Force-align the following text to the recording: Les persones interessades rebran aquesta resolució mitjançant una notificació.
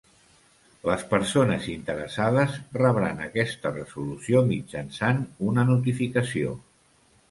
Les 0.89 1.03
persones 1.11 1.67
interessades 1.73 2.57
rebran 2.79 3.23
aquesta 3.29 3.75
resolució 3.79 4.45
mitjançant 4.51 5.25
una 5.53 5.71
notificació. 5.75 6.61